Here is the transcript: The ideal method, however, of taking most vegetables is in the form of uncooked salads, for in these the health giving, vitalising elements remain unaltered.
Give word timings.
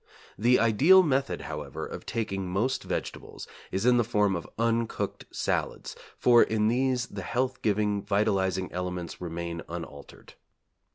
The 0.35 0.59
ideal 0.59 1.03
method, 1.03 1.41
however, 1.41 1.85
of 1.85 2.07
taking 2.07 2.49
most 2.49 2.83
vegetables 2.83 3.45
is 3.71 3.85
in 3.85 3.97
the 3.97 4.03
form 4.03 4.35
of 4.35 4.49
uncooked 4.57 5.25
salads, 5.29 5.95
for 6.17 6.41
in 6.41 6.69
these 6.69 7.05
the 7.05 7.21
health 7.21 7.61
giving, 7.61 8.01
vitalising 8.01 8.71
elements 8.71 9.21
remain 9.21 9.61
unaltered. 9.69 10.33